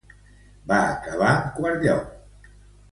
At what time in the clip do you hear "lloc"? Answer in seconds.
1.89-2.53